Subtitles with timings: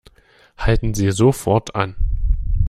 [0.57, 1.95] Halten Sie sofort an!